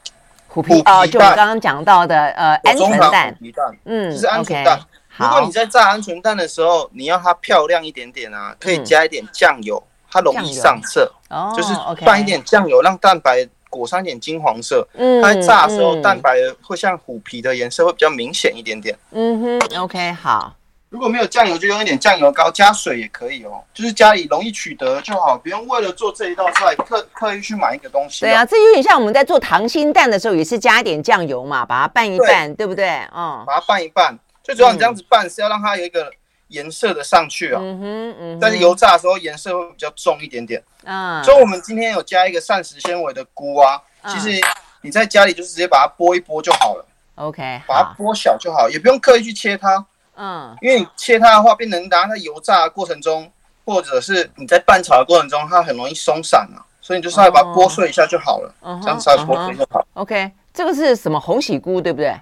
[0.47, 4.79] 虎皮哦，就我们刚刚讲到的呃，鹌鹑蛋，蛋嗯，是鹌鹑蛋。
[4.79, 4.83] Okay,
[5.17, 9.77] 如果你在炸鹌鹑蛋的时候，你要它漂亮一点点啊，可以加一点酱油。
[9.77, 11.73] 嗯它容易上色，哦、就是
[12.05, 14.85] 拌一点酱油、让蛋白裹上一点金黄色。
[14.93, 18.97] 嗯，它在炸的时候，嗯、蛋白会像虎皮的颜色会比较明显一点点。
[19.11, 20.53] 嗯哼，OK，好。
[20.89, 23.63] 如果没有酱油，就用一点酱油膏，加水也可以哦。
[23.73, 28.25] 就是家里容易取得就好，不用为了做这一道菜刻刻意去买一个东西。
[28.25, 32.89] 对啊，这有点像我们在做溏心蛋的时候，也是加一点酱油嘛，把它拌一拌，对，对不对？
[33.15, 34.19] 嗯，把它拌一拌。
[34.43, 36.11] 最主要你这样子拌是要让它有一个。
[36.51, 44.39] 颜色的上去啊，嗯哼，嗯，但是油炸的时候颜色会比较重一点点，嗯，所以我们今天有加一个膳食纤维的菇啊，其实
[44.81, 46.85] 你在家里就是直接把它剥一剥就好了
[47.15, 49.85] ，OK，把它剥小就好，也不用刻意去切它，
[50.15, 53.31] 嗯，因为你切它的话，变成当它在油炸的过程中，
[53.65, 61.19] 或者是你在拌炒的过程中，它很容易松散啊，所以你就稍微把它剥碎一下就好了，这样稍微剥碎就好，OK，这个是什么？
[61.19, 62.13] 红喜菇对不对？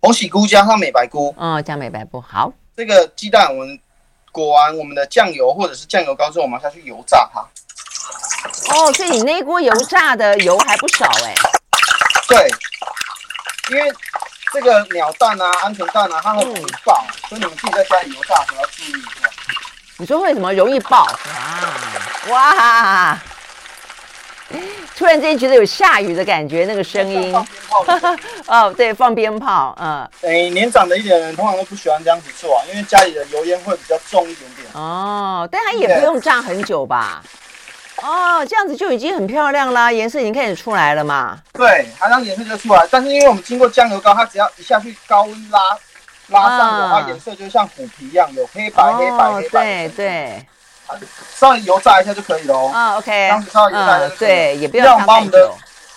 [0.00, 2.52] 红喜菇加上美白菇，嗯，加美白菇，好。
[2.76, 3.78] 这个鸡蛋，我们
[4.32, 7.40] 裹完我们的酱油或者是酱油膏之后，我们下去油炸它。
[8.74, 11.34] 哦，所以你那一锅油炸的油还不少哎。
[12.26, 12.50] 对，
[13.70, 13.92] 因为
[14.52, 19.30] 这个鸟蛋啊、鹌鹑蛋啊，它很容易爆，嗯、所以你们自己在家里油炸的时候要注意一下。
[19.96, 21.06] 你说为什么容易爆？
[22.28, 23.18] 哇哇！
[24.96, 27.34] 突然间觉得有下雨的感觉，那个声音。
[28.46, 30.08] 哦，对，放鞭炮，嗯。
[30.22, 34.66] 哎，年长的一点人通常都不喜欢这样子做啊，因为家里的油烟会比较重一点点。
[34.74, 37.22] 哦，但它也不用炸很久吧？
[38.02, 41.38] 哦，这样子就已经很漂亮啦，颜色已经开始出来了嘛。
[41.52, 45.60] 对，它这样颜色就出来，但是因为我们经过酱油膏，它只要一下去高温拉
[46.28, 49.64] 拉上的话，颜色就像虎皮一样，有黑白、黑白、黑白。
[49.64, 50.46] 对对。
[51.34, 52.70] 稍微油炸一下就可以了哦。
[52.72, 53.28] 啊，OK。
[53.28, 55.50] 当时稍微油炸一下，对，也不要把我们的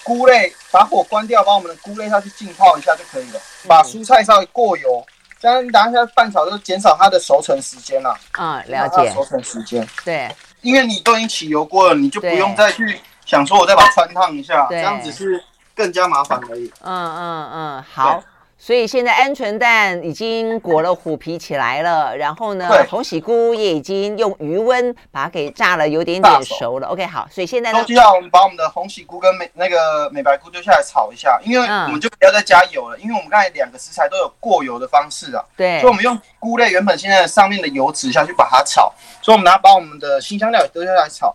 [0.04, 3.40] 菇类把火关掉，把我们的菇类下去浸泡一下就可以了。
[3.68, 5.06] 把蔬菜稍微过油，
[5.40, 8.18] 这样等一下拌炒就减少它的熟成时间了。
[8.32, 9.12] 啊，了解。
[9.14, 9.88] 熟成时间。
[10.06, 15.44] 对，因为你都已经起油锅了，你就不用再去想说我再把它汆烫一下，这样子是
[15.76, 16.72] 更加麻烦而已。
[16.82, 18.24] 嗯嗯嗯，好。
[18.68, 26.88] 所以现在鹌鹑蛋已经裹了虎皮起来了，然后呢，红喜菇也已经用余温把它给炸了，有点点熟了。
[26.90, 35.42] OK，好，所以现在呢，就要我们把我们的红喜菇跟美那个美白菇丢下来炒一下，因为我们就不要再加油了，嗯、因为我们刚才两个食材都有过油的方式啊。
[35.56, 41.34] 对，所以我们用菇类原本现在上面的油脂下去把它炒，所以我们拿把我们的新香料也丢下来炒。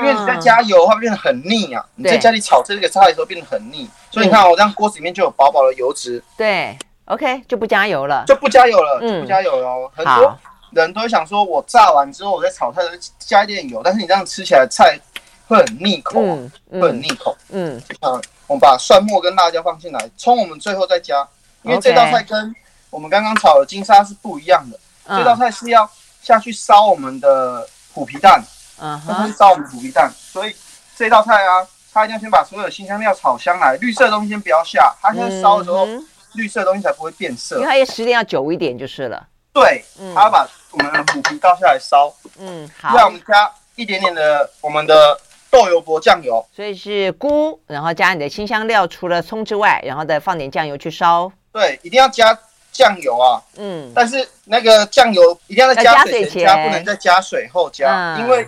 [0.00, 3.88] 因为你在加油的话变得很腻啊，你在家里炒这个菜的时候变得很腻，
[4.18, 6.22] 所以你看我这样锅子里面就有薄薄的油脂。
[6.36, 9.90] 对 OK，就不加油了，就不加油了，嗯、就不加油了。
[9.94, 10.38] 很多
[10.72, 14.98] 人都会想说，我炸完之后，我在炒菜的时候加一点油，但是你这样吃起来菜
[15.46, 17.34] 会很腻口，嗯嗯、会很腻口。
[17.48, 21.26] 嗯，啊，我们把蒜末跟辣椒放进来，葱我们最后再加，
[21.62, 22.54] 因为这道菜跟
[22.90, 24.78] 我们刚刚炒的金沙是不一样的。
[25.06, 25.90] 嗯、这道菜是要
[26.20, 28.42] 下去烧我们的虎皮蛋，
[28.78, 30.54] 嗯，先烧我们虎皮蛋，所以
[30.94, 31.66] 这道菜啊，
[31.98, 35.86] 它一定要先把所有的辛香料炒香来，绿色的东西先不要下，它先烧的时候。
[35.86, 39.26] 嗯绿色的东西才不会变色，因为它也时间要久一点就是了。
[39.50, 42.14] 对，嗯，它要把我们的虎皮倒下来烧。
[42.38, 42.94] 嗯，好。
[42.94, 45.18] 再我们加一点点的我们的
[45.50, 51.32] 豆油薄酱油，所以是菇，然后加你的辛香料，除了葱之外，然后再放点酱油去烧。
[51.50, 52.38] 对，一定要加
[52.70, 53.42] 酱油啊。
[53.56, 58.46] 嗯，但是那个酱油一定要在加水前加，不能在加水后加，嗯，因为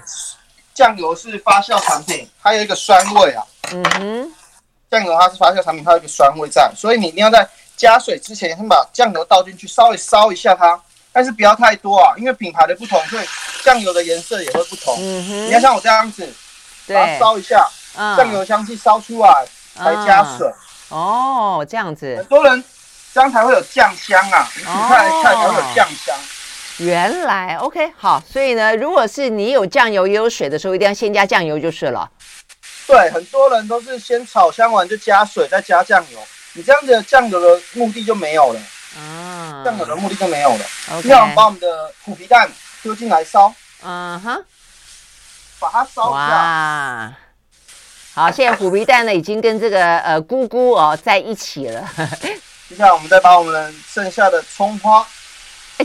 [0.80, 3.44] 酱油是发酵产品，它有一个酸味啊。
[3.70, 4.32] 嗯哼，
[4.90, 7.46] 酱油它是发酵产品，它有一个酸味在，所以你一定要在。
[7.76, 10.78] 加水之前，先把酱油倒进去，稍微烧一下它，
[11.12, 13.26] 但是不要太多啊，因为品牌的不同，所以
[13.64, 14.94] 酱油的颜色也会不同。
[14.98, 16.30] 嗯哼，你要像我这样子，
[16.88, 17.66] 把它烧一下，
[18.18, 20.46] 酱油香气烧出来，才加水。
[20.90, 22.62] 哦，这样子，很多人
[23.14, 26.14] 这样才会有酱香啊，你煮菜菜才会有酱香。
[26.80, 32.10] 原来，OK，好，所以呢，如果是你有酱油也有水的时候，一定要先加酱油就是了。
[32.86, 36.18] 对，很多人都是先炒香完就加水，再加酱油。
[36.54, 38.60] 你这样子酱油的目的就没有了
[38.98, 40.64] 啊，酱油的目的就没有了。
[40.90, 41.08] Okay.
[41.08, 42.50] 要把我们的虎皮蛋
[42.82, 43.54] 丢进来烧，
[43.84, 44.44] 嗯哼，
[45.58, 46.08] 把它烧。
[46.08, 47.12] 哇，
[48.14, 51.86] 好，现在虎皮蛋呢已经跟这个呃菇菇哦在一起了。
[52.70, 55.06] 接下来我们再把我们剩下的葱花，哎，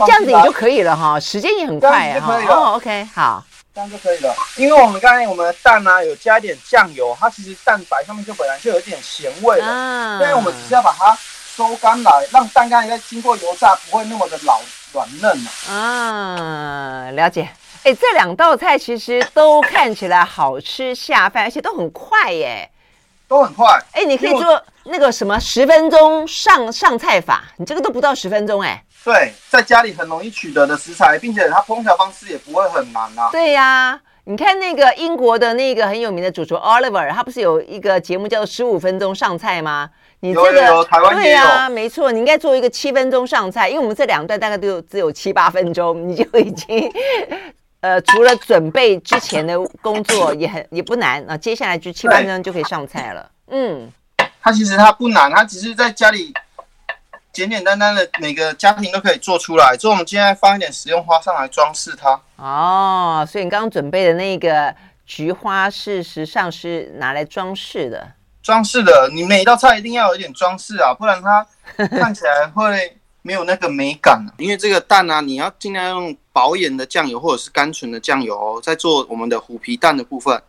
[0.00, 2.46] 这样子也就可以了哈，时间也很快啊。
[2.48, 3.44] 哦，OK，好。
[3.74, 11.14] 这样就可以了，因为我们刚才我们的蛋呢、啊、有加一点酱油，它其实蛋白上面就本来就有一点咸味了，嗯，所以我们只是要把它
[11.54, 14.62] 收干来，让蛋干在经过油炸不会那么的老
[14.94, 15.50] 软嫩了。
[15.68, 17.50] 嗯，了解。
[17.82, 22.70] 哎，这两道菜其实都看起来好吃下饭，而且都很快耶，
[23.28, 23.66] 都很快。
[23.92, 28.82] 哎，你可以做那个什么十分钟上上菜法，你这个都不到十分钟哎。
[29.04, 33.28] 对，在家里很容易取得的食材，并且它烹调方式也不会很难啊。
[33.30, 39.90] 对呀、啊，你看那个英国的那个很有名的主厨 Oliver，他不是有一个节目叫做《十五分钟上菜》吗？
[40.20, 40.84] 你这个。
[41.12, 46.92] 对呀、啊，没错，你应该做一个七分钟上菜，因为我们这两段大概都有只有七八分钟，你就已经
[47.86, 53.30] 呃，除了准备之前的工作也很也不难啊，接下来就七八分钟就可以上菜了。
[53.46, 53.88] 嗯，
[54.42, 56.34] 它其实它不难，它只是在家里。
[57.32, 59.76] 简简单单的，每个家庭都可以做出来。
[59.78, 62.18] 所以，我们今天放一点食用花上来装饰它。
[62.36, 64.74] 哦，所以你刚刚准备的那个
[65.04, 68.10] 菊花，事实上是拿来装饰的。
[68.42, 71.46] 装饰的，你每一道菜一定要有一点装饰啊，不然它
[71.88, 72.95] 看起来会
[73.26, 74.24] 没有那个美感。
[74.38, 80.40] 因为这个蛋啊，你要尽量用饱盐的酱油或者是甘醇的酱油哦，在做我们的虎皮蛋的部分。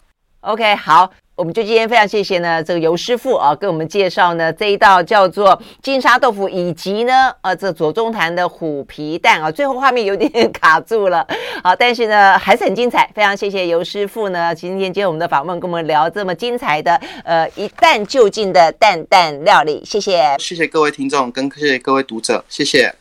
[0.47, 1.11] OK，好。
[1.35, 11.27] 我们就今天非常谢谢呢，这个游师傅啊，给我们介绍呢这一道叫做金沙豆腐，以及呢，呃，这左宗棠的虎皮蛋啊，最后画面有点卡住了，
[11.63, 22.95] 好，但是呢还是很精彩，非常谢谢游师傅呢，今天接我们的访问，跟我们聊这么精彩的呃一蛋就进的蛋蛋料理，谢谢，谢谢各位听众跟谢谢各位读者，谢谢。